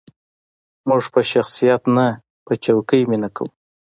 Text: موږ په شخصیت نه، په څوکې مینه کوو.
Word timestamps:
موږ 0.87 1.03
په 1.13 1.21
شخصیت 1.31 1.81
نه، 1.95 2.05
په 2.45 2.53
څوکې 2.63 3.01
مینه 3.09 3.29
کوو. 3.35 3.51